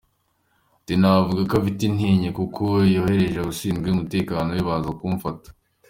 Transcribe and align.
Ati 0.77 0.93
“Navuga 1.01 1.41
ko 1.49 1.53
afite 1.61 1.81
intinyi, 1.85 2.29
kuko 2.39 2.63
yohereje 2.93 3.37
abashinzwe 3.39 3.87
umutekano 3.91 4.47
we 4.55 4.61
baza 4.67 4.91
kumfata. 4.99 5.49